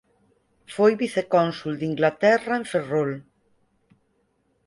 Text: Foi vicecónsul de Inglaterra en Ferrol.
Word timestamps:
Foi 0.75 0.91
vicecónsul 1.03 1.73
de 1.79 1.85
Inglaterra 1.91 2.53
en 2.59 2.65
Ferrol. 2.71 3.11